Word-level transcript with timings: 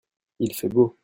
Il 0.39 0.55
fait 0.55 0.67
beau. 0.67 0.97